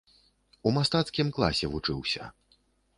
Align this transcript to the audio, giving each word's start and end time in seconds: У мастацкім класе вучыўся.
У 0.69 0.71
мастацкім 0.79 1.31
класе 1.37 1.65
вучыўся. 1.77 2.23